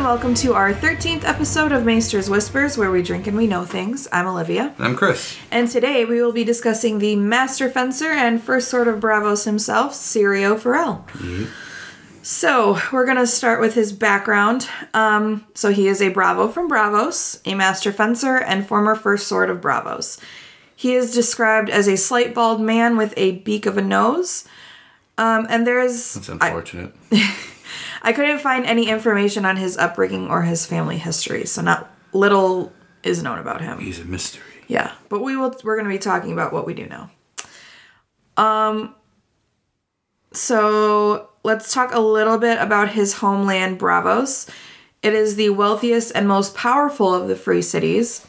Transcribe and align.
And 0.00 0.06
welcome 0.06 0.32
to 0.36 0.54
our 0.54 0.72
13th 0.72 1.24
episode 1.24 1.72
of 1.72 1.84
Maester's 1.84 2.30
Whispers, 2.30 2.78
where 2.78 2.90
we 2.90 3.02
drink 3.02 3.26
and 3.26 3.36
we 3.36 3.46
know 3.46 3.66
things. 3.66 4.08
I'm 4.10 4.26
Olivia. 4.26 4.74
I'm 4.78 4.96
Chris. 4.96 5.36
And 5.50 5.68
today 5.68 6.06
we 6.06 6.22
will 6.22 6.32
be 6.32 6.42
discussing 6.42 7.00
the 7.00 7.16
master 7.16 7.68
fencer 7.68 8.06
and 8.06 8.42
first 8.42 8.70
sword 8.70 8.88
of 8.88 8.98
Braavos 8.98 9.44
himself, 9.44 9.92
Syrio 9.92 10.58
Forel. 10.58 11.06
So, 12.22 12.78
we're 12.90 13.04
going 13.04 13.18
to 13.18 13.26
start 13.26 13.60
with 13.60 13.74
his 13.74 13.92
background. 13.92 14.66
Um, 14.94 15.46
so, 15.54 15.70
he 15.70 15.86
is 15.86 16.00
a 16.00 16.08
Bravo 16.08 16.48
from 16.48 16.70
Braavos, 16.70 17.42
a 17.44 17.54
master 17.54 17.92
fencer, 17.92 18.38
and 18.38 18.66
former 18.66 18.94
first 18.94 19.26
sword 19.26 19.50
of 19.50 19.60
Braavos. 19.60 20.18
He 20.74 20.94
is 20.94 21.12
described 21.12 21.68
as 21.68 21.86
a 21.86 21.98
slight 21.98 22.34
bald 22.34 22.62
man 22.62 22.96
with 22.96 23.12
a 23.18 23.32
beak 23.32 23.66
of 23.66 23.76
a 23.76 23.82
nose. 23.82 24.48
Um, 25.18 25.46
and 25.50 25.66
there's. 25.66 26.14
That's 26.14 26.30
unfortunate. 26.30 26.94
I 27.12 27.36
couldn't 28.12 28.38
find 28.38 28.64
any 28.64 28.88
information 28.88 29.44
on 29.44 29.56
his 29.56 29.76
upbringing 29.76 30.28
or 30.28 30.42
his 30.42 30.66
family 30.66 30.98
history, 30.98 31.44
so 31.44 31.62
not 31.62 31.90
little 32.12 32.72
is 33.02 33.22
known 33.22 33.38
about 33.38 33.60
him. 33.60 33.78
He's 33.78 34.00
a 34.00 34.04
mystery. 34.04 34.42
Yeah, 34.68 34.92
but 35.08 35.20
we 35.20 35.36
will 35.36 35.54
we're 35.64 35.76
going 35.76 35.88
to 35.88 35.94
be 35.94 35.98
talking 35.98 36.32
about 36.32 36.52
what 36.52 36.66
we 36.66 36.74
do 36.74 36.86
know. 36.86 37.10
Um 38.36 38.94
so 40.32 41.30
let's 41.42 41.72
talk 41.72 41.92
a 41.92 42.00
little 42.00 42.38
bit 42.38 42.58
about 42.60 42.90
his 42.90 43.14
homeland 43.14 43.80
Braavos. 43.80 44.48
It 45.02 45.14
is 45.14 45.36
the 45.36 45.50
wealthiest 45.50 46.12
and 46.14 46.28
most 46.28 46.54
powerful 46.54 47.14
of 47.14 47.26
the 47.26 47.36
free 47.36 47.62
cities. 47.62 48.26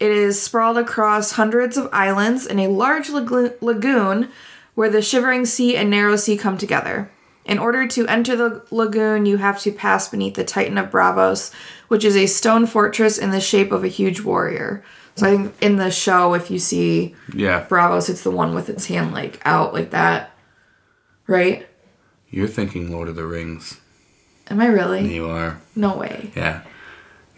It 0.00 0.10
is 0.10 0.40
sprawled 0.40 0.78
across 0.78 1.32
hundreds 1.32 1.76
of 1.76 1.88
islands 1.92 2.46
in 2.46 2.60
a 2.60 2.68
large 2.68 3.10
lago- 3.10 3.54
lagoon 3.60 4.30
where 4.74 4.88
the 4.88 5.02
shivering 5.02 5.44
sea 5.44 5.76
and 5.76 5.90
narrow 5.90 6.14
sea 6.14 6.36
come 6.36 6.56
together. 6.56 7.10
In 7.48 7.58
order 7.58 7.88
to 7.88 8.06
enter 8.06 8.36
the 8.36 8.62
lagoon, 8.70 9.24
you 9.24 9.38
have 9.38 9.58
to 9.62 9.72
pass 9.72 10.06
beneath 10.08 10.34
the 10.34 10.44
Titan 10.44 10.76
of 10.76 10.90
Braavos, 10.90 11.50
which 11.88 12.04
is 12.04 12.14
a 12.14 12.26
stone 12.26 12.66
fortress 12.66 13.16
in 13.16 13.30
the 13.30 13.40
shape 13.40 13.72
of 13.72 13.82
a 13.82 13.88
huge 13.88 14.20
warrior. 14.20 14.84
So 15.14 15.26
I 15.26 15.30
think 15.30 15.54
in 15.62 15.76
the 15.76 15.90
show, 15.90 16.34
if 16.34 16.50
you 16.50 16.58
see 16.58 17.16
Yeah. 17.32 17.64
Braavos, 17.66 18.10
it's 18.10 18.22
the 18.22 18.30
one 18.30 18.54
with 18.54 18.68
its 18.68 18.86
hand 18.86 19.14
like 19.14 19.40
out 19.46 19.72
like 19.72 19.90
that. 19.90 20.30
Right? 21.26 21.66
You're 22.30 22.46
thinking 22.48 22.92
Lord 22.92 23.08
of 23.08 23.16
the 23.16 23.24
Rings. 23.24 23.80
Am 24.50 24.60
I 24.60 24.66
really? 24.66 25.12
You 25.14 25.30
are. 25.30 25.58
No 25.74 25.96
way. 25.96 26.30
Yeah. 26.36 26.60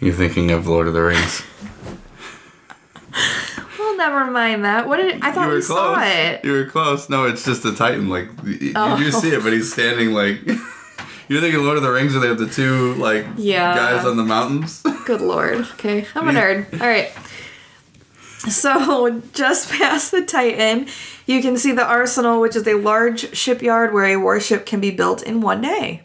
You're 0.00 0.12
thinking 0.14 0.50
of 0.50 0.66
Lord 0.66 0.88
of 0.88 0.94
the 0.94 1.03
Rings. 1.03 1.42
Never 4.01 4.31
mind 4.31 4.65
that. 4.65 4.89
What 4.89 4.97
did 4.97 5.23
I 5.23 5.31
thought 5.31 5.43
you 5.43 5.48
were 5.48 5.55
we 5.56 5.62
close. 5.62 5.67
saw 5.67 6.01
it? 6.03 6.43
You 6.43 6.53
were 6.53 6.65
close. 6.65 7.11
No, 7.11 7.27
it's 7.27 7.45
just 7.45 7.62
the 7.62 7.75
Titan. 7.75 8.09
Like 8.09 8.29
Oh. 8.75 8.97
you 8.97 9.05
do 9.05 9.11
see 9.11 9.29
it, 9.29 9.43
but 9.43 9.53
he's 9.53 9.70
oh. 9.70 9.75
standing 9.75 10.12
like. 10.12 10.41
You're 11.29 11.41
thinking 11.43 11.62
Lord 11.62 11.77
of 11.77 11.83
the 11.83 11.91
Rings, 11.93 12.12
where 12.12 12.23
they 12.23 12.28
have 12.28 12.39
the 12.39 12.48
two 12.48 12.95
like 12.95 13.27
Yeah. 13.37 13.75
guys 13.77 14.06
on 14.06 14.17
the 14.17 14.25
mountains. 14.25 14.83
Good 15.05 15.21
lord. 15.21 15.59
Okay, 15.75 16.06
I'm 16.15 16.28
a 16.28 16.33
nerd. 16.33 16.81
All 16.81 16.89
right. 16.89 17.12
So, 18.48 19.21
just 19.34 19.71
past 19.71 20.12
the 20.12 20.23
Titan, 20.25 20.87
you 21.27 21.43
can 21.43 21.59
see 21.59 21.73
the 21.73 21.84
arsenal, 21.84 22.41
which 22.41 22.56
is 22.56 22.67
a 22.67 22.75
large 22.75 23.37
shipyard 23.37 23.93
where 23.93 24.06
a 24.06 24.17
warship 24.17 24.65
can 24.65 24.81
be 24.81 24.91
built 24.91 25.23
in 25.23 25.43
one 25.43 25.61
day. 25.61 26.03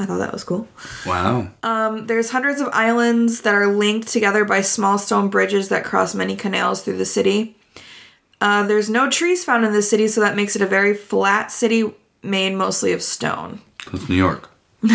I 0.00 0.06
thought 0.06 0.18
that 0.18 0.32
was 0.32 0.44
cool. 0.44 0.66
wow. 1.06 1.48
Um, 1.62 2.06
there's 2.06 2.30
hundreds 2.30 2.60
of 2.60 2.68
islands 2.72 3.42
that 3.42 3.54
are 3.54 3.66
linked 3.66 4.08
together 4.08 4.44
by 4.44 4.62
small 4.62 4.98
stone 4.98 5.28
bridges 5.28 5.68
that 5.68 5.84
cross 5.84 6.14
many 6.14 6.34
canals 6.36 6.82
through 6.82 6.96
the 6.96 7.04
city. 7.04 7.56
Uh, 8.40 8.66
there's 8.66 8.88
no 8.88 9.10
trees 9.10 9.44
found 9.44 9.64
in 9.64 9.72
the 9.72 9.82
city, 9.82 10.08
so 10.08 10.20
that 10.22 10.34
makes 10.34 10.56
it 10.56 10.62
a 10.62 10.66
very 10.66 10.94
flat 10.94 11.52
city 11.52 11.92
made 12.22 12.54
mostly 12.54 12.92
of 12.92 13.02
stone. 13.02 13.60
It's 13.92 14.08
New 14.08 14.16
York. 14.16 14.50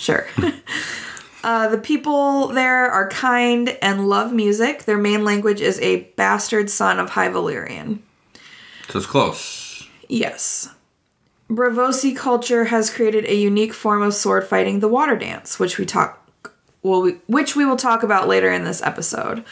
Sure. 0.00 0.26
uh, 1.44 1.68
the 1.68 1.76
people 1.76 2.48
there 2.48 2.90
are 2.90 3.08
kind 3.10 3.76
and 3.82 4.08
love 4.08 4.32
music. 4.32 4.84
Their 4.84 4.96
main 4.96 5.24
language 5.24 5.60
is 5.60 5.78
a 5.80 6.04
bastard 6.16 6.70
son 6.70 6.98
of 6.98 7.10
High 7.10 7.28
Valyrian. 7.28 7.98
So 8.88 8.98
it's 8.98 9.06
close. 9.06 9.86
Yes. 10.08 10.70
Braavosi 11.50 12.16
culture 12.16 12.66
has 12.66 12.90
created 12.90 13.24
a 13.24 13.34
unique 13.34 13.74
form 13.74 14.02
of 14.02 14.14
sword 14.14 14.46
fighting, 14.46 14.78
the 14.78 14.88
water 14.88 15.16
dance, 15.16 15.58
which 15.58 15.78
we 15.78 15.84
talk 15.84 16.18
well, 16.82 17.02
we, 17.02 17.12
which 17.26 17.56
we 17.56 17.66
will 17.66 17.76
talk 17.76 18.02
about 18.02 18.28
later 18.28 18.50
in 18.50 18.64
this 18.64 18.80
episode. 18.82 19.44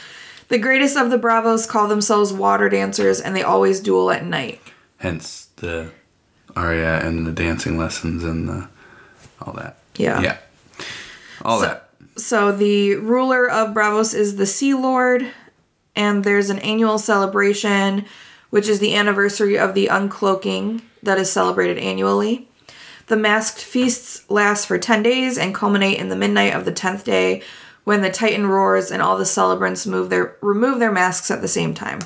The 0.47 0.57
greatest 0.57 0.97
of 0.97 1.11
the 1.11 1.17
Bravos 1.17 1.67
call 1.67 1.87
themselves 1.87 2.33
water 2.33 2.69
dancers, 2.69 3.21
and 3.21 3.35
they 3.35 3.43
always 3.43 3.79
duel 3.79 4.09
at 4.09 4.25
night. 4.25 4.61
Hence 4.97 5.49
the 5.57 5.91
aria 6.55 7.05
and 7.05 7.27
the 7.27 7.31
dancing 7.31 7.77
lessons 7.77 8.23
and 8.23 8.49
the 8.49 8.67
all 9.41 9.53
that. 9.53 9.77
Yeah. 9.95 10.21
Yeah. 10.21 10.37
All 11.43 11.59
that. 11.59 11.89
So 12.17 12.51
the 12.51 12.95
ruler 12.95 13.49
of 13.49 13.75
Braavos 13.75 14.15
is 14.15 14.37
the 14.37 14.45
Sea 14.45 14.73
Lord, 14.73 15.27
and 15.95 16.23
there's 16.23 16.49
an 16.49 16.59
annual 16.59 16.97
celebration, 16.97 18.05
which 18.49 18.67
is 18.67 18.79
the 18.79 18.95
anniversary 18.95 19.57
of 19.57 19.75
the 19.75 19.87
uncloaking 19.87 20.81
that 21.03 21.17
is 21.17 21.31
celebrated 21.31 21.77
annually. 21.77 22.47
The 23.07 23.17
masked 23.17 23.61
feasts 23.61 24.29
last 24.29 24.67
for 24.67 24.77
10 24.77 25.01
days 25.01 25.37
and 25.37 25.55
culminate 25.55 25.97
in 25.97 26.09
the 26.09 26.15
midnight 26.15 26.53
of 26.53 26.65
the 26.65 26.71
10th 26.71 27.03
day 27.03 27.41
when 27.83 28.01
the 28.01 28.11
Titan 28.11 28.45
roars 28.45 28.91
and 28.91 29.01
all 29.01 29.17
the 29.17 29.25
celebrants 29.25 29.87
move 29.87 30.09
their 30.09 30.35
remove 30.41 30.79
their 30.79 30.91
masks 30.91 31.31
at 31.31 31.41
the 31.41 31.47
same 31.47 31.73
time. 31.73 31.99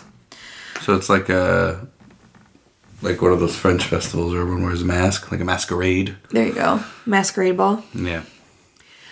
So 0.82 0.96
it's 0.96 1.10
like 1.10 1.28
a 1.28 1.86
like 3.02 3.22
one 3.22 3.34
of 3.34 3.42
those 3.42 3.56
French 3.56 3.84
festivals 3.84 4.32
where 4.32 4.42
everyone 4.42 4.64
wears 4.64 4.82
a 4.82 4.86
mask, 4.86 5.30
like 5.30 5.42
a 5.42 5.46
masquerade. 5.46 6.16
There 6.30 6.48
you 6.48 6.54
go. 6.54 6.82
Masquerade 7.06 7.58
ball. 7.58 7.84
Yeah. 7.94 8.24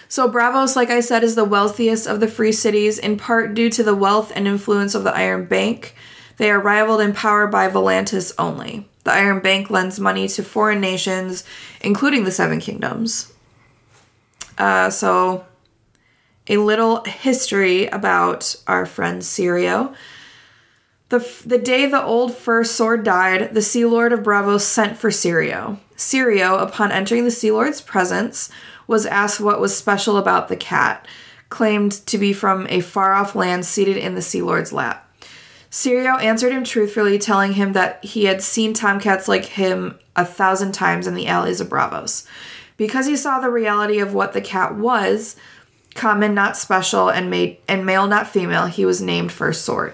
So 0.08 0.30
Braavos, 0.30 0.76
like 0.76 0.90
I 0.90 1.02
said, 1.02 1.24
is 1.24 1.36
the 1.36 1.46
wealthiest 1.46 2.08
of 2.08 2.20
the 2.20 2.28
free 2.28 2.52
cities, 2.52 2.98
in 2.98 3.18
part 3.18 3.54
due 3.54 3.70
to 3.70 3.84
the 3.84 3.96
wealth 3.96 4.32
and 4.36 4.48
influence 4.48 4.96
of 4.96 5.04
the 5.04 5.16
Iron 5.16 5.46
Bank. 5.46 5.96
They 6.42 6.50
are 6.50 6.60
rivaled 6.60 7.02
in 7.02 7.14
power 7.14 7.46
by 7.46 7.70
Volantis 7.70 8.34
only. 8.40 8.88
The 9.04 9.14
Iron 9.14 9.42
Bank 9.42 9.70
lends 9.70 10.00
money 10.00 10.28
to 10.30 10.42
foreign 10.42 10.82
nations, 10.82 11.44
including 11.82 12.24
the 12.24 12.32
Seven 12.32 12.60
Kingdoms. 12.60 13.32
Uh, 14.58 14.90
so, 14.90 15.46
a 16.48 16.58
little 16.58 17.04
history 17.04 17.86
about 17.86 18.56
our 18.66 18.88
friend 18.88 19.22
Syrio. 19.22 19.94
The, 21.10 21.20
the 21.46 21.60
day 21.60 21.86
the 21.86 22.04
old 22.04 22.36
first 22.36 22.76
sword 22.76 23.04
died, 23.04 23.54
the 23.54 23.62
Sea 23.62 23.86
Lord 23.86 24.12
of 24.12 24.22
Braavos 24.22 24.62
sent 24.62 24.98
for 24.98 25.12
Syrio. 25.12 25.78
Syrio, 25.96 26.60
upon 26.60 26.92
entering 26.92 27.24
the 27.24 27.30
Sea 27.30 27.52
Lord's 27.52 27.82
presence, 27.82 28.50
was 28.88 29.06
asked 29.06 29.40
what 29.40 29.62
was 29.62 29.78
special 29.78 30.18
about 30.18 30.48
the 30.48 30.58
cat, 30.58 31.08
claimed 31.50 31.92
to 32.08 32.18
be 32.18 32.34
from 32.34 32.66
a 32.72 32.82
far 32.82 33.14
off 33.14 33.36
land 33.36 33.64
seated 33.64 33.96
in 33.96 34.16
the 34.16 34.24
Sea 34.24 34.42
Lord's 34.42 34.74
lap. 34.74 35.08
Sirio 35.72 36.22
answered 36.22 36.52
him 36.52 36.66
truthfully, 36.66 37.18
telling 37.18 37.54
him 37.54 37.74
that 37.74 38.04
he 38.04 38.26
had 38.26 38.42
seen 38.42 38.74
tomcats 38.74 39.30
like 39.30 39.46
him 39.46 39.98
a 40.18 40.26
thousand 40.26 40.74
times 40.74 41.08
in 41.08 41.16
the 41.16 41.28
alleys 41.28 41.62
of 41.62 41.70
Braavos. 41.70 42.28
Because 42.76 43.06
he 43.06 43.16
saw 43.16 43.40
the 43.40 43.50
reality 43.50 44.00
of 44.00 44.14
what 44.14 44.34
the 44.34 44.42
cat 44.42 44.76
was, 44.76 45.38
common 45.96 46.34
not 46.34 46.58
special 46.58 47.10
and 47.10 47.30
made 47.30 47.58
and 47.68 47.86
male 47.86 48.06
not 48.06 48.28
female, 48.28 48.66
he 48.66 48.86
was 48.86 49.02
named 49.02 49.32
First 49.32 49.64
Sword. 49.64 49.94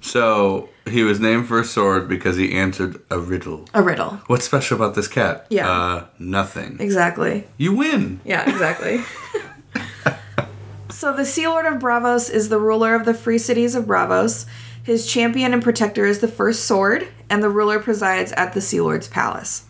So 0.00 0.68
he 0.86 1.02
was 1.02 1.18
named 1.18 1.48
First 1.48 1.72
Sword 1.72 2.08
because 2.08 2.36
he 2.36 2.52
answered 2.52 3.00
a 3.10 3.18
riddle. 3.18 3.68
A 3.74 3.82
riddle. 3.82 4.20
What's 4.28 4.44
special 4.44 4.76
about 4.76 4.94
this 4.94 5.08
cat? 5.08 5.46
Yeah. 5.50 5.68
Uh, 5.68 6.06
nothing. 6.18 6.76
Exactly. 6.78 7.48
You 7.56 7.74
win. 7.74 8.20
Yeah, 8.24 8.48
exactly. 8.48 9.02
so 10.90 11.12
the 11.14 11.24
Sea 11.24 11.48
Lord 11.48 11.66
of 11.66 11.80
Braavos 11.80 12.30
is 12.30 12.48
the 12.48 12.58
ruler 12.58 12.94
of 12.94 13.04
the 13.04 13.14
free 13.14 13.38
cities 13.38 13.74
of 13.74 13.84
Braavos. 13.84 14.46
His 14.82 15.06
champion 15.06 15.52
and 15.52 15.62
protector 15.62 16.06
is 16.06 16.20
the 16.20 16.28
First 16.28 16.64
Sword, 16.64 17.08
and 17.28 17.42
the 17.42 17.50
ruler 17.50 17.78
presides 17.78 18.32
at 18.32 18.54
the 18.54 18.60
Sea 18.60 18.80
Lord's 18.80 19.08
palace. 19.08 19.66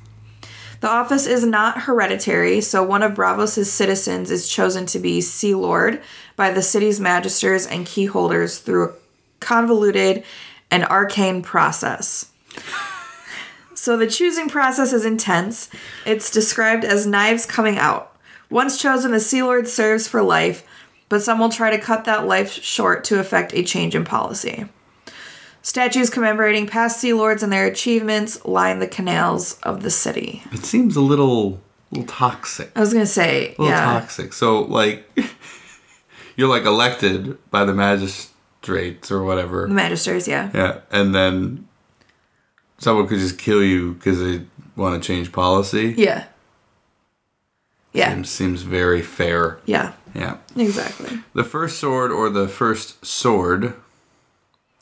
The 0.80 0.88
office 0.88 1.26
is 1.26 1.44
not 1.44 1.82
hereditary, 1.82 2.60
so 2.60 2.82
one 2.82 3.02
of 3.02 3.12
Braavos' 3.12 3.66
citizens 3.66 4.30
is 4.30 4.48
chosen 4.48 4.86
to 4.86 4.98
be 4.98 5.20
Sea 5.20 5.54
Lord 5.54 6.00
by 6.36 6.50
the 6.50 6.62
city's 6.62 7.00
magisters 7.00 7.70
and 7.70 7.84
key 7.84 8.06
holders 8.06 8.58
through 8.58 8.88
a 8.88 8.92
convoluted 9.40 10.24
and 10.70 10.84
arcane 10.84 11.42
process. 11.42 12.30
So 13.74 13.96
the 13.96 14.06
choosing 14.06 14.48
process 14.48 14.92
is 14.92 15.04
intense. 15.04 15.68
It's 16.06 16.30
described 16.30 16.84
as 16.84 17.06
knives 17.06 17.46
coming 17.46 17.78
out. 17.78 18.16
Once 18.48 18.80
chosen, 18.80 19.10
the 19.12 19.20
Sea 19.20 19.42
Lord 19.42 19.68
serves 19.68 20.08
for 20.08 20.22
life, 20.22 20.66
but 21.08 21.22
some 21.22 21.38
will 21.38 21.50
try 21.50 21.70
to 21.70 21.82
cut 21.82 22.04
that 22.04 22.26
life 22.26 22.52
short 22.52 23.04
to 23.04 23.18
effect 23.18 23.52
a 23.54 23.62
change 23.62 23.94
in 23.94 24.04
policy. 24.04 24.66
Statues 25.62 26.08
commemorating 26.10 26.66
past 26.66 27.00
Sea 27.00 27.12
Lords 27.12 27.42
and 27.42 27.52
their 27.52 27.66
achievements 27.66 28.44
line 28.44 28.78
the 28.78 28.86
canals 28.86 29.58
of 29.62 29.82
the 29.82 29.90
city. 29.90 30.42
It 30.52 30.64
seems 30.64 30.96
a 30.96 31.00
little, 31.02 31.60
little 31.90 32.06
toxic. 32.06 32.70
I 32.74 32.80
was 32.80 32.92
gonna 32.92 33.04
say, 33.06 33.48
A 33.58 33.62
little 33.62 33.66
yeah, 33.66 33.84
toxic. 33.84 34.32
So 34.32 34.62
like, 34.62 35.04
you're 36.36 36.48
like 36.48 36.64
elected 36.64 37.36
by 37.50 37.64
the 37.64 37.74
magistrates 37.74 39.10
or 39.10 39.22
whatever. 39.22 39.66
the 39.66 39.74
magisters, 39.74 40.26
yeah, 40.26 40.50
Yeah, 40.54 40.80
and 40.90 41.14
then 41.14 41.68
someone 42.78 43.06
could 43.06 43.18
just 43.18 43.38
kill 43.38 43.62
you 43.62 43.92
because 43.94 44.18
they 44.18 44.44
want 44.76 45.00
to 45.02 45.06
change 45.06 45.30
policy. 45.32 45.94
yeah. 45.98 46.24
Yeah. 47.92 48.14
Seems, 48.14 48.30
seems 48.30 48.62
very 48.62 49.02
fair. 49.02 49.58
Yeah, 49.66 49.92
Yeah. 50.14 50.36
exactly. 50.56 51.18
The 51.34 51.42
first 51.42 51.78
sword, 51.80 52.12
or 52.12 52.30
the 52.30 52.46
first 52.46 53.04
sword, 53.04 53.74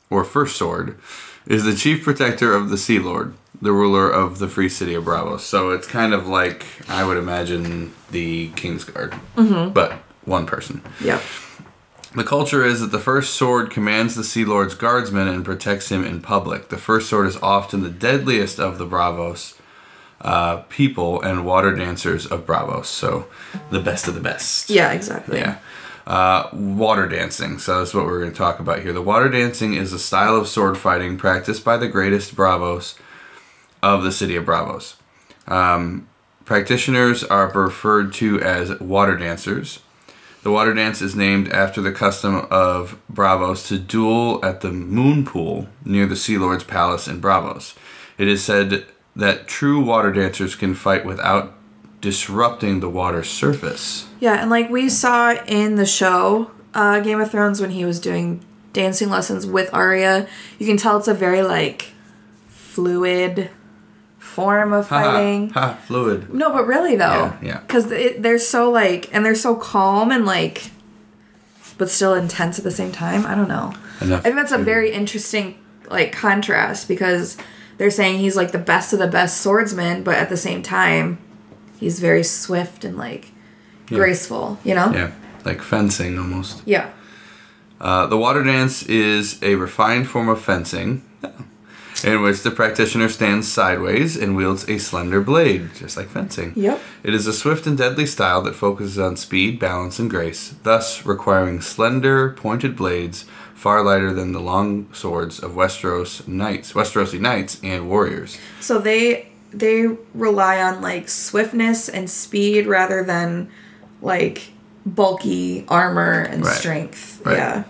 or 0.09 0.23
first 0.23 0.55
sword, 0.55 0.97
is 1.45 1.63
the 1.63 1.75
chief 1.75 2.03
protector 2.03 2.53
of 2.53 2.69
the 2.69 2.77
Sea 2.77 2.99
Lord, 2.99 3.33
the 3.61 3.71
ruler 3.71 4.09
of 4.09 4.39
the 4.39 4.47
free 4.47 4.69
city 4.69 4.93
of 4.93 5.03
Braavos. 5.03 5.41
So 5.41 5.71
it's 5.71 5.87
kind 5.87 6.13
of 6.13 6.27
like, 6.27 6.65
I 6.87 7.03
would 7.03 7.17
imagine, 7.17 7.93
the 8.11 8.49
King's 8.49 8.83
Guard, 8.83 9.11
mm-hmm. 9.35 9.71
but 9.71 9.93
one 10.25 10.45
person. 10.45 10.81
Yep. 11.01 11.21
The 12.15 12.23
culture 12.23 12.65
is 12.65 12.81
that 12.81 12.87
the 12.87 12.99
first 12.99 13.35
sword 13.35 13.69
commands 13.69 14.15
the 14.15 14.23
Sea 14.23 14.43
Lord's 14.43 14.73
guardsmen 14.73 15.27
and 15.27 15.45
protects 15.45 15.89
him 15.89 16.03
in 16.03 16.21
public. 16.21 16.69
The 16.69 16.77
first 16.77 17.07
sword 17.07 17.27
is 17.27 17.37
often 17.37 17.83
the 17.83 17.89
deadliest 17.89 18.59
of 18.59 18.79
the 18.79 18.85
Bravos 18.85 19.55
uh, 20.21 20.57
people 20.69 21.21
and 21.21 21.45
water 21.45 21.75
dancers 21.75 22.25
of 22.25 22.45
Braavos. 22.45 22.85
So 22.85 23.27
the 23.69 23.79
best 23.79 24.07
of 24.07 24.15
the 24.15 24.21
best. 24.21 24.69
Yeah, 24.69 24.91
exactly. 24.91 25.37
Yeah. 25.37 25.59
Uh, 26.09 26.49
water 26.51 27.07
dancing. 27.07 27.59
So 27.59 27.77
that's 27.77 27.93
what 27.93 28.07
we're 28.07 28.19
going 28.19 28.31
to 28.31 28.37
talk 28.37 28.59
about 28.59 28.79
here. 28.79 28.93
The 28.93 29.01
water 29.01 29.29
dancing 29.29 29.75
is 29.75 29.93
a 29.93 29.99
style 29.99 30.35
of 30.35 30.47
sword 30.47 30.75
fighting 30.75 31.17
practiced 31.17 31.63
by 31.63 31.77
the 31.77 31.87
greatest 31.87 32.35
Bravos 32.35 32.95
of 33.83 34.01
the 34.01 34.11
city 34.11 34.35
of 34.35 34.43
Braavos. 34.43 34.95
Um, 35.47 36.09
practitioners 36.45 37.23
are 37.23 37.51
referred 37.51 38.11
to 38.13 38.41
as 38.41 38.79
water 38.79 39.17
dancers. 39.17 39.81
The 40.41 40.49
water 40.49 40.73
dance 40.73 40.99
is 40.99 41.15
named 41.15 41.49
after 41.49 41.79
the 41.79 41.91
custom 41.91 42.47
of 42.49 42.99
Braavos 43.13 43.67
to 43.67 43.77
duel 43.77 44.43
at 44.43 44.61
the 44.61 44.71
moon 44.71 45.23
pool 45.23 45.69
near 45.85 46.07
the 46.07 46.15
Sea 46.15 46.39
Lord's 46.39 46.63
palace 46.63 47.07
in 47.07 47.21
Braavos. 47.21 47.75
It 48.17 48.27
is 48.27 48.43
said 48.43 48.85
that 49.15 49.47
true 49.47 49.79
water 49.79 50.11
dancers 50.11 50.55
can 50.55 50.73
fight 50.73 51.05
without 51.05 51.53
disrupting 52.01 52.79
the 52.79 52.89
water's 52.89 53.29
surface. 53.29 54.07
Yeah, 54.19 54.41
and 54.41 54.49
like 54.49 54.69
we 54.69 54.89
saw 54.89 55.33
in 55.45 55.75
the 55.75 55.85
show, 55.85 56.51
uh, 56.73 56.99
Game 57.01 57.19
of 57.19 57.31
Thrones, 57.31 57.59
when 57.61 57.71
he 57.71 57.85
was 57.85 57.99
doing 57.99 58.43
dancing 58.73 59.09
lessons 59.09 59.45
with 59.45 59.73
Arya, 59.73 60.27
you 60.57 60.65
can 60.67 60.77
tell 60.77 60.97
it's 60.97 61.07
a 61.07 61.13
very 61.13 61.41
like 61.41 61.91
fluid 62.47 63.49
form 64.17 64.73
of 64.73 64.87
fighting. 64.87 65.49
Ha, 65.49 65.59
ha, 65.59 65.73
fluid. 65.85 66.33
No, 66.33 66.51
but 66.51 66.65
really 66.67 66.95
though, 66.95 67.05
Yeah, 67.25 67.37
yeah. 67.41 67.59
because 67.59 67.87
they're 67.87 68.37
so 68.39 68.69
like, 68.71 69.13
and 69.13 69.25
they're 69.25 69.35
so 69.35 69.55
calm 69.55 70.11
and 70.11 70.25
like, 70.25 70.71
but 71.77 71.89
still 71.89 72.13
intense 72.13 72.57
at 72.57 72.63
the 72.63 72.71
same 72.71 72.91
time. 72.91 73.25
I 73.25 73.35
don't 73.35 73.47
know. 73.47 73.73
Enough 74.01 74.19
I 74.19 74.23
think 74.23 74.35
that's 74.35 74.51
a 74.51 74.57
very 74.57 74.91
interesting 74.91 75.57
like 75.89 76.11
contrast 76.11 76.87
because 76.87 77.37
they're 77.77 77.89
saying 77.91 78.19
he's 78.19 78.35
like 78.35 78.51
the 78.51 78.59
best 78.59 78.93
of 78.93 78.99
the 78.99 79.07
best 79.07 79.41
swordsman, 79.41 80.03
but 80.03 80.15
at 80.15 80.29
the 80.29 80.37
same 80.37 80.61
time, 80.61 81.17
he's 81.79 81.99
very 81.99 82.23
swift 82.23 82.83
and 82.83 82.97
like 82.97 83.31
graceful. 83.87 84.59
You 84.63 84.75
know? 84.75 84.91
Yeah, 84.91 85.11
like 85.45 85.61
fencing 85.61 86.17
almost. 86.17 86.61
Yeah. 86.65 86.91
Uh, 87.79 88.07
the 88.07 88.17
water 88.17 88.43
dance 88.43 88.83
is 88.83 89.41
a 89.41 89.55
refined 89.55 90.09
form 90.09 90.27
of 90.27 90.41
fencing 90.41 91.01
in 92.03 92.21
which 92.21 92.43
the 92.43 92.51
practitioner 92.51 93.09
stands 93.09 93.51
sideways 93.51 94.15
and 94.17 94.35
wields 94.35 94.67
a 94.69 94.77
slender 94.77 95.21
blade, 95.21 95.69
just 95.75 95.97
like 95.97 96.07
fencing. 96.07 96.53
Yep. 96.55 96.79
It 97.03 97.13
is 97.13 97.27
a 97.27 97.33
swift 97.33 97.67
and 97.67 97.77
deadly 97.77 98.05
style 98.05 98.41
that 98.43 98.55
focuses 98.55 98.99
on 98.99 99.17
speed, 99.17 99.59
balance, 99.59 99.99
and 99.99 100.09
grace, 100.09 100.55
thus 100.63 101.05
requiring 101.05 101.61
slender, 101.61 102.31
pointed 102.31 102.75
blades 102.75 103.25
far 103.53 103.83
lighter 103.83 104.13
than 104.13 104.31
the 104.31 104.39
long 104.39 104.87
swords 104.93 105.39
of 105.39 105.51
Westeros 105.51 106.25
knights, 106.27 106.73
Westerosi 106.73 107.19
knights 107.19 107.59
and 107.61 107.89
warriors. 107.89 108.37
So 108.61 108.79
they 108.79 109.29
they 109.51 109.87
rely 110.13 110.61
on 110.61 110.81
like 110.81 111.09
swiftness 111.09 111.89
and 111.89 112.09
speed 112.09 112.67
rather 112.67 113.03
than 113.03 113.49
like 114.01 114.51
bulky 114.85 115.65
armor 115.67 116.21
and 116.21 116.45
Right. 116.45 116.55
strength. 116.55 117.21
Right. 117.25 117.37
Yeah. 117.37 117.63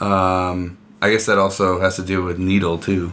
Um, 0.00 0.78
I 1.00 1.10
guess 1.10 1.26
that 1.26 1.38
also 1.38 1.80
has 1.80 1.96
to 1.96 2.02
do 2.02 2.22
with 2.22 2.38
needle 2.38 2.78
too. 2.78 3.12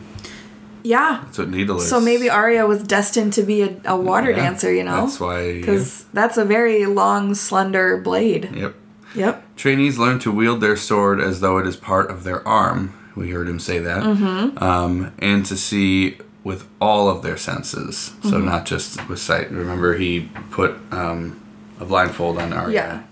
Yeah. 0.84 1.22
That's 1.26 1.38
what 1.38 1.50
needle 1.50 1.78
is. 1.78 1.90
So 1.90 2.00
maybe 2.00 2.30
Arya 2.30 2.66
was 2.66 2.82
destined 2.84 3.34
to 3.34 3.44
be 3.44 3.62
a, 3.64 3.76
a 3.86 3.98
water 3.98 4.32
Yeah, 4.32 4.38
dancer, 4.38 4.74
you 4.74 4.84
know? 4.84 5.02
That's 5.02 5.20
why. 5.20 5.42
yeah. 5.44 5.60
Because 5.60 6.06
that's 6.14 6.38
a 6.38 6.46
very 6.46 6.86
long, 6.86 7.36
slender 7.36 7.98
blade. 7.98 8.50
Yep. 8.56 8.76
Yep. 9.16 9.56
Trainees 9.56 9.98
learn 9.98 10.20
to 10.20 10.32
wield 10.32 10.62
their 10.62 10.78
sword 10.78 11.20
as 11.20 11.42
though 11.42 11.58
it 11.58 11.68
is 11.68 11.76
part 11.76 12.10
of 12.10 12.24
their 12.24 12.48
arm. 12.48 12.94
We 13.16 13.32
heard 13.32 13.50
him 13.50 13.60
say 13.60 13.80
that. 13.80 14.04
Mm-hmm. 14.04 14.64
Um, 14.64 15.12
and 15.20 15.46
to 15.48 15.58
see 15.58 16.18
with 16.44 16.68
all 16.80 17.10
of 17.10 17.22
their 17.22 17.38
senses, 17.38 18.14
so 18.24 18.32
Mm-hmm. 18.32 18.46
not 18.46 18.66
just 18.66 19.08
with 19.10 19.20
sight. 19.20 19.52
Remember, 19.52 19.98
he 19.98 20.30
put 20.52 20.72
um, 20.92 21.40
a 21.80 21.86
blindfold 21.86 22.38
on 22.38 22.54
Arya. 22.54 23.04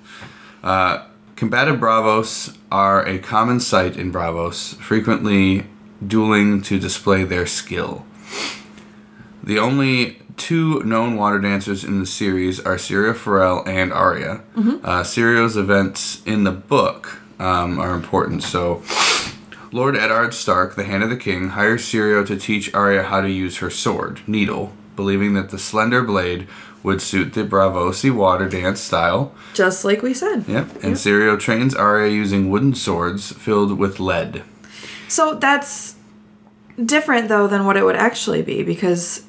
Yeah. 0.63 1.03
Combative 1.35 1.79
bravos 1.79 2.57
are 2.71 3.05
a 3.05 3.19
common 3.19 3.59
sight 3.59 3.95
in 3.95 4.11
Braavos, 4.11 4.75
frequently 4.77 5.67
dueling 6.05 6.61
to 6.63 6.79
display 6.79 7.23
their 7.23 7.45
skill. 7.45 8.05
The 9.43 9.59
only 9.59 10.19
two 10.35 10.81
known 10.83 11.15
water 11.15 11.37
dancers 11.39 11.83
in 11.83 11.99
the 11.99 12.05
series 12.07 12.59
are 12.59 12.75
Syrio 12.77 13.15
Forel 13.15 13.63
and 13.67 13.93
Arya. 13.93 14.41
Uh, 14.55 15.03
Syrio's 15.03 15.55
events 15.57 16.21
in 16.25 16.43
the 16.43 16.51
book 16.51 17.19
um, 17.39 17.79
are 17.79 17.93
important. 17.93 18.41
So, 18.43 18.81
Lord 19.71 19.95
Eddard 19.95 20.33
Stark, 20.33 20.75
the 20.75 20.85
Hand 20.85 21.03
of 21.03 21.09
the 21.09 21.17
King, 21.17 21.49
hires 21.49 21.83
Syrio 21.83 22.25
to 22.25 22.37
teach 22.37 22.73
Arya 22.73 23.03
how 23.03 23.21
to 23.21 23.29
use 23.29 23.57
her 23.57 23.69
sword, 23.69 24.21
Needle, 24.25 24.71
believing 24.95 25.33
that 25.33 25.49
the 25.49 25.59
slender 25.59 26.03
blade 26.03 26.47
would 26.83 27.01
suit 27.01 27.33
the 27.33 27.43
Braavosi 27.43 28.13
water 28.13 28.47
dance 28.47 28.79
style. 28.79 29.33
Just 29.53 29.83
like 29.83 30.01
we 30.01 30.13
said. 30.13 30.45
Yep. 30.47 30.83
And 30.83 30.95
Syrio 30.95 31.37
trains 31.39 31.75
Arya 31.75 32.11
using 32.11 32.49
wooden 32.49 32.75
swords 32.75 33.31
filled 33.33 33.77
with 33.77 33.99
lead. 33.99 34.43
So 35.07 35.33
that's 35.33 35.95
different 36.83 37.27
though 37.27 37.47
than 37.47 37.65
what 37.65 37.75
it 37.75 37.83
would 37.83 37.95
actually 37.95 38.41
be 38.41 38.63
because 38.63 39.25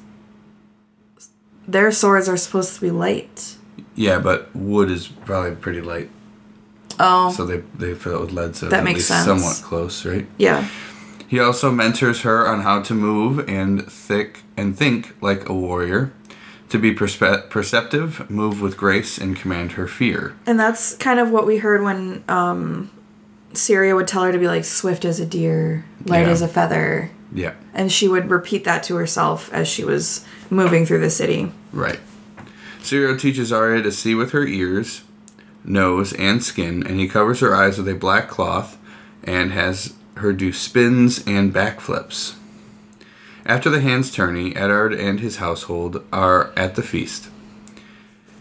their 1.67 1.91
swords 1.91 2.29
are 2.29 2.37
supposed 2.37 2.75
to 2.75 2.81
be 2.81 2.91
light. 2.91 3.55
Yeah, 3.95 4.19
but 4.19 4.55
wood 4.55 4.89
is 4.89 5.07
probably 5.07 5.55
pretty 5.55 5.81
light, 5.81 6.09
Oh, 6.99 7.31
so 7.31 7.45
they 7.45 7.63
they 7.77 7.93
fill 7.93 8.15
it 8.17 8.21
with 8.21 8.31
lead, 8.31 8.55
so 8.55 8.67
That 8.69 8.83
makes 8.83 8.97
least 8.99 9.07
sense. 9.07 9.25
somewhat 9.25 9.61
close, 9.63 10.05
right? 10.05 10.27
yeah. 10.37 10.67
He 11.27 11.39
also 11.39 11.71
mentors 11.71 12.21
her 12.21 12.47
on 12.47 12.61
how 12.61 12.81
to 12.81 12.93
move 12.95 13.47
and 13.47 13.85
thick 13.89 14.39
and 14.57 14.75
think 14.75 15.15
like 15.21 15.47
a 15.47 15.53
warrior, 15.53 16.11
to 16.69 16.79
be 16.79 16.93
perspe- 16.93 17.49
perceptive, 17.51 18.27
move 18.31 18.61
with 18.61 18.77
grace, 18.77 19.17
and 19.19 19.35
command 19.37 19.73
her 19.73 19.87
fear. 19.87 20.35
And 20.47 20.59
that's 20.59 20.95
kind 20.95 21.19
of 21.19 21.29
what 21.29 21.45
we 21.45 21.57
heard 21.59 21.83
when 21.83 22.23
um 22.27 22.89
Syrio 23.53 23.95
would 23.95 24.07
tell 24.07 24.23
her 24.23 24.31
to 24.31 24.37
be 24.39 24.47
like 24.47 24.65
swift 24.65 25.05
as 25.05 25.19
a 25.19 25.25
deer, 25.25 25.85
light 26.05 26.21
Yeah. 26.25 26.29
as 26.33 26.41
a 26.41 26.47
feather. 26.47 27.11
Yeah, 27.31 27.53
And 27.75 27.91
she 27.91 28.07
would 28.07 28.31
repeat 28.31 28.63
that 28.63 28.81
to 28.85 28.95
herself 28.95 29.51
as 29.53 29.67
she 29.67 29.83
was 29.85 30.25
moving 30.49 30.85
through 30.87 30.99
the 31.01 31.09
city. 31.11 31.51
right. 31.71 31.99
Syrio 32.81 33.19
teaches 33.19 33.51
Arya 33.51 33.83
to 33.83 33.91
see 33.91 34.15
with 34.15 34.31
her 34.31 34.45
ears, 34.47 35.01
nose, 35.63 36.13
and 36.13 36.43
skin, 36.43 36.85
and 36.85 36.99
he 36.99 37.07
covers 37.07 37.39
her 37.39 37.55
eyes 37.55 37.77
with 37.77 37.87
a 37.87 37.95
black 37.95 38.27
cloth 38.27 38.77
and 39.23 39.51
has 39.51 39.93
her 40.15 40.33
do 40.33 40.51
spins 40.51 41.25
and 41.25 41.53
backflips. 41.53 42.35
After 43.45 43.69
the 43.69 43.81
hand's 43.81 44.11
tourney, 44.11 44.55
Eddard 44.55 44.93
and 44.93 45.19
his 45.19 45.37
household 45.37 46.03
are 46.11 46.51
at 46.55 46.75
the 46.75 46.83
feast. 46.83 47.29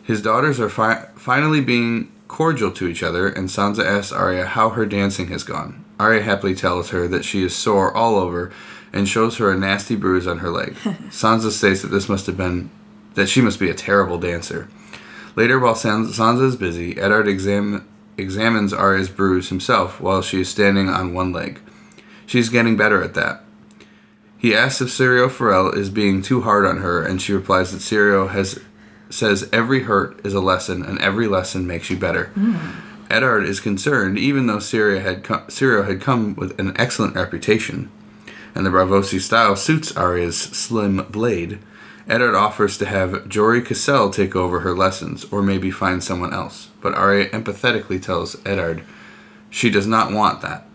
His 0.02 0.22
daughters 0.22 0.58
are 0.60 0.68
fi- 0.68 1.06
finally 1.16 1.60
being 1.60 2.10
cordial 2.28 2.70
to 2.72 2.86
each 2.86 3.02
other, 3.02 3.28
and 3.28 3.48
Sansa 3.48 3.84
asks 3.84 4.12
Arya 4.12 4.44
how 4.46 4.70
her 4.70 4.86
dancing 4.86 5.28
has 5.28 5.44
gone. 5.44 5.84
Arya 5.98 6.22
happily 6.22 6.54
tells 6.54 6.90
her 6.90 7.08
that 7.08 7.24
she 7.24 7.42
is 7.42 7.54
sore 7.54 7.94
all 7.94 8.16
over 8.16 8.52
and 8.92 9.08
shows 9.08 9.36
her 9.38 9.50
a 9.50 9.58
nasty 9.58 9.96
bruise 9.96 10.26
on 10.26 10.38
her 10.38 10.50
leg. 10.50 10.74
Sansa 11.10 11.50
states 11.50 11.82
that 11.82 11.88
this 11.88 12.08
must 12.08 12.26
have 12.26 12.36
been 12.36 12.70
that 13.14 13.28
she 13.28 13.40
must 13.40 13.58
be 13.58 13.68
a 13.68 13.74
terrible 13.74 14.18
dancer. 14.18 14.68
Later, 15.38 15.60
while 15.60 15.76
San- 15.76 16.06
Sansa 16.06 16.46
is 16.46 16.56
busy, 16.56 16.98
Eddard 16.98 17.28
exam- 17.28 17.86
examines 18.16 18.72
Arya's 18.72 19.08
bruise 19.08 19.50
himself 19.50 20.00
while 20.00 20.20
she 20.20 20.40
is 20.40 20.48
standing 20.48 20.88
on 20.88 21.14
one 21.14 21.30
leg. 21.32 21.60
She's 22.26 22.48
getting 22.48 22.76
better 22.76 23.00
at 23.04 23.14
that. 23.14 23.44
He 24.36 24.52
asks 24.52 24.80
if 24.80 24.88
Syrio 24.88 25.30
Forel 25.30 25.70
is 25.70 25.90
being 25.90 26.22
too 26.22 26.40
hard 26.40 26.66
on 26.66 26.78
her, 26.78 27.00
and 27.00 27.22
she 27.22 27.32
replies 27.32 27.70
that 27.70 27.78
Syrio 27.78 28.28
has 28.28 28.58
says 29.10 29.48
every 29.52 29.84
hurt 29.84 30.20
is 30.26 30.34
a 30.34 30.40
lesson, 30.40 30.84
and 30.84 30.98
every 30.98 31.28
lesson 31.28 31.68
makes 31.68 31.88
you 31.88 31.96
better. 31.96 32.32
Hmm. 32.34 32.56
Eddard 33.08 33.44
is 33.44 33.60
concerned, 33.60 34.18
even 34.18 34.48
though 34.48 34.58
Syria 34.58 34.98
had 34.98 35.22
co- 35.22 35.44
Syrio 35.46 35.86
had 35.86 36.00
come 36.00 36.34
with 36.34 36.58
an 36.58 36.72
excellent 36.74 37.14
reputation, 37.14 37.92
and 38.56 38.66
the 38.66 38.70
Braavosi 38.70 39.20
style 39.20 39.54
suits 39.54 39.96
Arya's 39.96 40.36
slim 40.36 40.96
blade. 41.10 41.60
Eddard 42.08 42.34
offers 42.34 42.78
to 42.78 42.86
have 42.86 43.28
Jory 43.28 43.60
Cassel 43.60 44.10
take 44.10 44.34
over 44.34 44.60
her 44.60 44.74
lessons, 44.74 45.26
or 45.30 45.42
maybe 45.42 45.70
find 45.70 46.02
someone 46.02 46.32
else. 46.32 46.68
But 46.80 46.94
Arya 46.94 47.28
empathetically 47.30 48.00
tells 48.00 48.36
Eddard 48.46 48.82
she 49.50 49.70
does 49.70 49.86
not 49.86 50.12
want 50.12 50.40
that. 50.42 50.66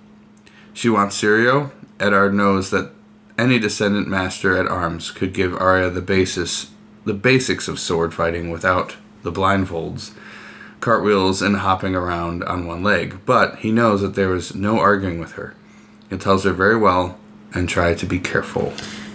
She 0.73 0.89
wants 0.89 1.19
Syrio. 1.19 1.71
Eddard 1.99 2.33
knows 2.33 2.69
that 2.69 2.91
any 3.37 3.59
descendant 3.59 4.07
master 4.07 4.55
at 4.57 4.67
arms 4.67 5.11
could 5.11 5.33
give 5.33 5.55
Arya 5.55 5.89
the 5.89 6.01
basis 6.01 6.69
the 7.05 7.13
basics 7.13 7.67
of 7.67 7.79
sword 7.79 8.13
fighting 8.13 8.49
without 8.49 8.95
the 9.23 9.31
blindfolds, 9.31 10.11
cartwheels, 10.79 11.41
and 11.41 11.57
hopping 11.57 11.95
around 11.95 12.43
on 12.45 12.65
one 12.65 12.81
leg. 12.83 13.17
But 13.25 13.57
he 13.57 13.71
knows 13.71 14.01
that 14.01 14.15
there 14.15 14.33
is 14.33 14.55
no 14.55 14.79
arguing 14.79 15.19
with 15.19 15.33
her. 15.33 15.53
He 16.09 16.17
tells 16.17 16.43
her 16.45 16.53
very 16.53 16.77
well 16.77 17.17
and 17.53 17.67
try 17.67 17.93
to 17.93 18.05
be 18.05 18.19
careful. 18.19 18.73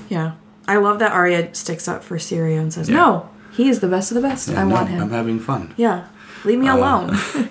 Yeah. 0.09 0.33
I 0.69 0.77
love 0.77 0.99
that 1.01 1.11
Arya 1.13 1.53
sticks 1.55 1.89
up 1.89 2.05
for 2.05 2.17
Syrio 2.19 2.61
and 2.61 2.73
says, 2.73 2.89
"No, 2.89 3.29
he 3.53 3.69
is 3.69 3.81
the 3.81 3.89
best 3.89 4.11
of 4.13 4.15
the 4.15 4.21
best. 4.21 4.49
I 4.51 4.63
No, 4.65 4.75
want 4.75 4.89
him." 4.91 5.03
I'm 5.03 5.11
having 5.11 5.41
fun. 5.41 5.75
yeah. 5.77 6.07
Leave 6.45 6.61
me 6.61 6.69
uh, 6.69 6.77
alone. 6.77 7.19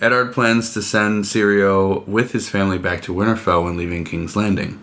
Eddard 0.00 0.32
plans 0.32 0.72
to 0.74 0.80
send 0.82 1.24
Syrio 1.24 2.06
with 2.06 2.30
his 2.30 2.48
family 2.48 2.78
back 2.78 3.02
to 3.02 3.12
Winterfell 3.14 3.64
when 3.64 3.76
leaving 3.76 4.04
King's 4.04 4.36
Landing. 4.36 4.80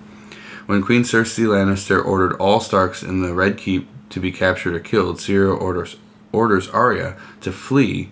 When 0.65 0.82
Queen 0.82 1.04
Cersei 1.04 1.46
Lannister 1.46 2.04
ordered 2.04 2.34
all 2.36 2.60
Starks 2.60 3.01
in 3.01 3.22
the 3.22 3.34
Red 3.34 3.58
Keep 3.58 3.88
to 4.10 4.20
be 4.20 4.32
captured 4.34 4.75
or 4.75 4.80
killed, 4.80 5.18
Syrio 5.20 5.58
orders 5.60 5.96
orders 6.34 6.68
Arya 6.70 7.15
to 7.42 7.51
flee 7.54 8.10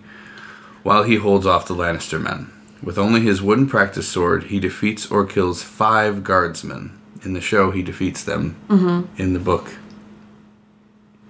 while 0.82 1.02
he 1.02 1.16
holds 1.16 1.46
off 1.46 1.66
the 1.68 1.74
Lannister 1.74 2.18
men. 2.22 2.50
With 2.82 2.96
only 2.98 3.20
his 3.20 3.42
wooden 3.42 3.66
practice 3.66 4.08
sword, 4.08 4.44
he 4.44 4.58
defeats 4.60 5.10
or 5.10 5.26
kills 5.26 5.62
five 5.62 6.22
guardsmen. 6.24 6.98
In 7.24 7.32
the 7.32 7.40
show, 7.40 7.70
he 7.70 7.82
defeats 7.82 8.22
them. 8.22 8.56
Mm-hmm. 8.68 9.20
In 9.20 9.32
the 9.32 9.38
book, 9.40 9.76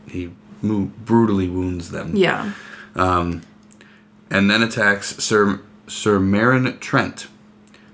he 0.08 0.32
mo- 0.62 0.90
brutally 1.04 1.48
wounds 1.48 1.90
them 1.90 2.16
yeah. 2.16 2.52
and 4.30 4.50
then 4.50 4.62
attacks 4.62 5.16
Sir 5.22 5.60
Sir 5.86 6.18
Meryn 6.18 6.80
Trent 6.80 7.28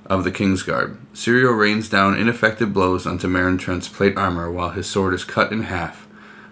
of 0.07 0.25
the 0.25 0.33
Kingsguard. 0.33 0.97
Syrio 1.15 1.57
rains 1.57 1.89
down 1.89 2.17
ineffective 2.17 2.73
blows 2.73 3.07
onto 3.07 3.29
Meryn 3.29 3.59
Trent's 3.59 3.89
plate 3.89 4.17
armor 4.17 4.51
while 4.51 4.71
his 4.71 4.89
sword 4.89 5.15
is 5.15 5.25
cut 5.25 5.53
in 5.53 5.65
half. 5.65 6.07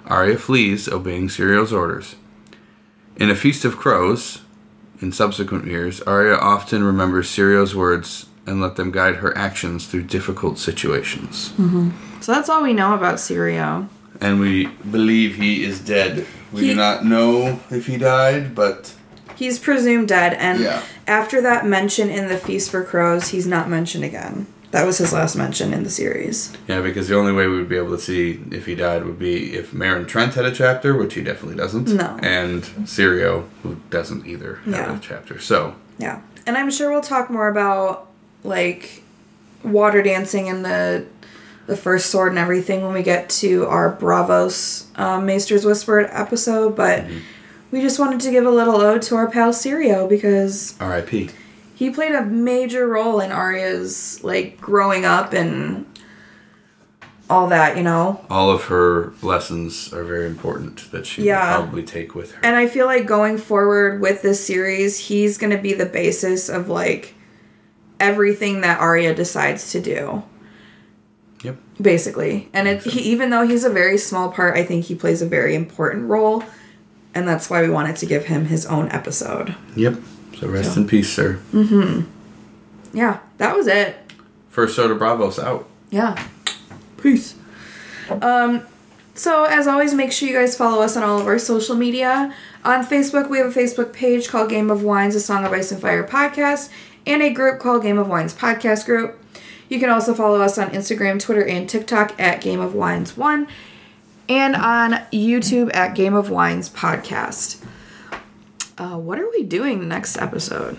Arya 0.07 0.38
flees, 0.38 0.88
obeying 0.88 1.28
Syrio's 1.28 1.73
orders. 1.73 2.17
In 3.17 3.31
A 3.31 3.35
Feast 3.35 3.64
of 3.64 3.76
Crows, 3.76 4.43
in 5.00 5.12
subsequent 5.12 5.67
years, 5.67 6.00
Arya 6.02 6.35
often 6.37 6.83
remembers 6.83 7.28
Syrio's 7.28 7.75
words 7.75 8.26
and 8.49 8.61
let 8.61 8.76
them 8.76 8.90
guide 8.90 9.17
her 9.17 9.37
actions 9.37 9.87
through 9.87 10.02
difficult 10.05 10.59
situations. 10.59 11.50
Mm-hmm. 11.59 11.90
So 12.21 12.33
that's 12.33 12.49
all 12.49 12.62
we 12.62 12.73
know 12.73 12.95
about 12.95 13.17
Syrio. 13.17 13.88
And 14.21 14.40
we 14.40 14.67
believe 14.90 15.37
he 15.37 15.64
is 15.64 15.81
dead. 15.81 16.26
We 16.52 16.62
He- 16.62 16.69
do 16.71 16.75
not 16.76 17.05
know 17.05 17.61
if 17.71 17.87
he 17.87 17.97
died, 17.97 18.55
but 18.55 18.95
He's 19.37 19.61
presumed 19.61 20.09
dead, 20.09 20.35
and 20.35 20.59
Yeah. 20.59 20.83
after 21.07 21.40
that 21.43 21.64
mention 21.64 22.11
in 22.11 22.26
the 22.26 22.37
Feast 22.37 22.73
for 22.73 22.83
Crows, 22.83 23.28
he's 23.28 23.47
not 23.47 23.69
mentioned 23.71 24.02
again. 24.02 24.47
That 24.73 24.85
was 24.85 24.99
his 24.99 25.12
last 25.12 25.37
mention 25.37 25.73
in 25.73 25.85
the 25.85 25.90
series. 25.90 26.50
Yeah, 26.67 26.81
because 26.81 27.07
the 27.07 27.14
only 27.17 27.31
way 27.33 27.47
we 27.47 27.57
would 27.57 27.69
be 27.69 27.76
able 27.76 27.97
to 27.97 28.02
see 28.02 28.40
if 28.50 28.67
he 28.67 28.75
died 28.75 29.05
would 29.07 29.17
be 29.19 29.55
if 29.55 29.71
Meryn 29.71 30.09
Trent 30.09 30.35
had 30.35 30.45
a 30.45 30.50
chapter, 30.50 30.97
which 30.97 31.14
he 31.14 31.23
definitely 31.23 31.55
doesn't. 31.57 31.87
No. 31.88 32.19
And 32.21 32.64
Syrio, 32.85 33.45
who 33.62 33.76
doesn't 33.90 34.26
either 34.26 34.59
have 34.64 34.75
Yeah. 34.75 34.97
a 34.97 34.99
chapter. 34.99 35.38
So, 35.38 35.75
Yeah. 35.99 36.19
And 36.45 36.57
I'm 36.59 36.71
sure 36.71 36.90
we'll 36.90 37.00
talk 37.00 37.31
more 37.31 37.47
about 37.49 38.08
like 38.45 39.02
water 39.64 40.02
dancing 40.02 40.49
and 40.49 40.64
the 40.64 41.04
the 41.66 41.76
first 41.76 42.07
sword 42.07 42.30
and 42.33 42.38
everything 42.38 42.83
when 42.83 42.95
we 42.95 43.02
get 43.02 43.28
to 43.28 43.66
our 43.66 43.95
Braavos 43.95 44.87
um, 44.99 45.26
Maester's 45.26 45.66
Whispered 45.66 46.09
episode, 46.12 46.75
but 46.75 47.04
we 47.71 47.83
just 47.83 47.99
wanted 47.99 48.21
to 48.21 48.30
give 48.30 48.47
a 48.47 48.50
little 48.50 48.76
ode 48.80 49.02
to 49.02 49.16
our 49.16 49.30
pal 49.30 49.50
Syrio 49.52 50.09
because 50.09 50.75
R.I.P. 50.80 51.28
he 51.75 51.90
played 51.90 52.12
a 52.12 52.25
major 52.25 52.88
role 52.88 53.21
in 53.21 53.30
Arya's 53.33 54.25
like 54.25 54.59
growing 54.59 55.04
up 55.04 55.35
and 55.35 55.85
all 57.28 57.49
that, 57.49 57.76
you 57.76 57.83
know. 57.83 58.25
All 58.30 58.50
of 58.50 58.64
her 58.64 59.12
lessons 59.21 59.92
are 59.92 60.04
very 60.04 60.25
important 60.26 60.90
that 60.92 61.04
she 61.04 61.25
Yeah. 61.25 61.59
will 61.59 61.64
probably 61.64 61.83
take 61.83 62.14
with 62.14 62.33
her. 62.33 62.40
And 62.42 62.57
I 62.57 62.66
feel 62.66 62.87
like 62.87 63.04
going 63.04 63.37
forward 63.37 64.00
with 64.00 64.23
this 64.23 64.42
series, 64.42 64.99
he's 64.99 65.37
going 65.37 65.54
to 65.54 65.62
be 65.62 65.75
the 65.75 65.85
basis 65.85 66.49
of 66.49 66.71
like 66.71 67.14
everything 68.00 68.61
that 68.62 68.81
Arya 68.81 69.14
decides 69.14 69.73
to 69.73 69.81
do, 69.81 70.23
yep. 71.43 71.57
basically. 71.81 72.49
And 72.52 72.69
it, 72.69 72.83
he, 72.83 73.00
even 73.12 73.31
though 73.31 73.47
he's 73.47 73.64
a 73.64 73.71
very 73.71 73.99
small 73.99 74.31
part, 74.31 74.57
I 74.57 74.64
think 74.64 74.87
he 74.87 74.95
plays 74.95 75.23
a 75.23 75.26
very 75.26 75.55
important 75.55 76.09
role. 76.09 76.45
And 77.14 77.26
that's 77.26 77.50
why 77.50 77.62
we 77.62 77.71
wanted 77.71 77.97
to 77.97 78.07
give 78.07 78.26
him 78.26 78.47
his 78.47 78.67
own 78.67 78.88
episode. 78.90 79.55
Yep. 79.76 79.97
So 80.38 80.49
rest 80.49 80.76
in 80.76 80.87
peace, 80.87 81.12
sir. 81.12 81.40
Mm-hmm. 81.52 82.02
Yeah, 82.97 83.19
that 83.38 83.57
was 83.57 83.67
it. 83.67 83.97
First 84.50 84.76
Soda 84.76 84.95
Braavos 84.95 85.43
out. 85.43 85.69
Yeah. 85.90 86.28
Peace. 86.97 87.35
Um, 88.23 88.62
so 89.14 89.45
as 89.45 89.67
always, 89.67 89.95
make 89.95 90.12
sure 90.12 90.28
you 90.28 90.35
guys 90.35 90.57
follow 90.57 90.83
us 90.83 90.97
on 90.97 91.02
all 91.02 91.19
of 91.19 91.26
our 91.26 91.38
social 91.38 91.75
media. 91.75 92.35
On 92.64 92.85
Facebook, 92.85 93.28
we 93.28 93.38
have 93.38 93.57
a 93.57 93.61
Facebook 93.61 93.93
page 93.93 94.28
called 94.28 94.50
Game 94.50 94.71
of 94.71 94.83
Wines, 94.83 95.14
a 95.14 95.21
Song 95.21 95.45
of 95.45 95.52
Ice 95.52 95.73
and 95.73 95.81
Fire 95.81 96.07
podcast, 96.07 96.71
and 97.09 97.23
a 97.23 97.31
group 97.31 97.59
called 97.59 97.83
Game 97.83 97.99
of 97.99 98.09
Wines 98.09 98.35
Podcast 98.35 98.85
Group. 98.85 99.19
You 99.69 99.81
can 99.81 99.91
also 99.91 100.15
follow 100.15 100.41
us 100.41 100.59
on 100.59 100.71
Instagram, 100.71 101.21
Twitter, 101.21 101.45
and 101.45 101.69
TikTok 101.69 102.19
at 102.21 102.41
Game 102.41 102.61
of 102.61 102.75
Wines 102.75 103.17
One, 103.17 103.49
and 104.29 104.55
on 104.55 104.93
YouTube 105.12 105.75
at 105.75 105.95
Game 105.95 106.15
of 106.15 106.31
Wines 106.31 106.69
Podcast. 106.69 107.65
Uh, 108.77 108.97
what 108.97 109.19
are 109.19 109.29
we 109.31 109.43
doing 109.43 109.88
next 109.88 110.19
episode? 110.19 110.79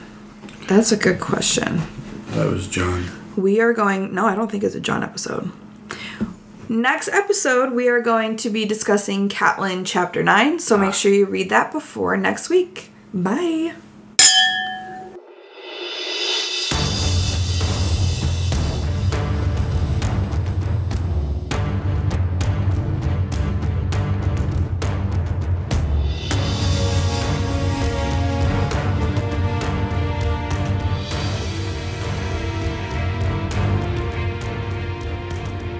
That's 0.67 0.91
a 0.91 0.97
good 0.97 1.19
question. 1.19 1.81
That 2.29 2.47
was 2.49 2.67
John. 2.67 3.05
We 3.35 3.59
are 3.59 3.73
going. 3.73 4.13
No, 4.13 4.25
I 4.25 4.35
don't 4.35 4.49
think 4.51 4.63
it's 4.63 4.75
a 4.75 4.79
John 4.79 5.03
episode. 5.03 5.51
Next 6.69 7.07
episode, 7.07 7.73
we 7.73 7.87
are 7.89 8.01
going 8.01 8.37
to 8.37 8.49
be 8.51 8.63
discussing 8.65 9.27
Catelyn 9.27 9.83
chapter 9.83 10.21
9, 10.21 10.59
so 10.59 10.77
make 10.77 10.93
sure 10.93 11.11
you 11.11 11.25
read 11.25 11.49
that 11.49 11.71
before 11.71 12.15
next 12.15 12.49
week. 12.49 12.91
Bye. 13.11 13.73